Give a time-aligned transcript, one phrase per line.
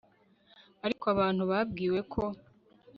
[0.85, 2.23] ariko abantu babwiwe ko